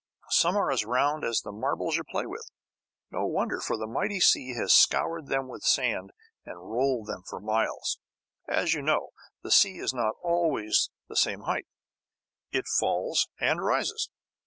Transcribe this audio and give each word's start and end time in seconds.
Some 0.31 0.57
are 0.57 0.71
as 0.71 0.83
round 0.83 1.23
as 1.23 1.41
the 1.41 1.51
"marbles" 1.51 1.95
you 1.95 2.03
play 2.03 2.25
with. 2.25 2.49
No 3.11 3.27
wonder, 3.27 3.59
for 3.61 3.77
the 3.77 3.85
mighty 3.85 4.19
sea 4.19 4.55
has 4.55 4.73
scoured 4.73 5.27
them 5.27 5.47
with 5.47 5.61
sand 5.61 6.11
and 6.43 6.57
rolled 6.71 7.05
them 7.05 7.21
for 7.21 7.39
miles. 7.39 7.99
As 8.47 8.73
you 8.73 8.81
know, 8.81 9.09
the 9.43 9.51
sea 9.51 9.77
is 9.77 9.93
not 9.93 10.15
always 10.23 10.89
at 11.05 11.09
the 11.09 11.15
same 11.15 11.41
height. 11.41 11.67
It 12.51 12.65
falls 12.67 13.27
and 13.39 13.63
rises. 13.63 14.09